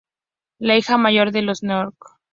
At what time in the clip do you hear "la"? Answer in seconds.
0.57-0.75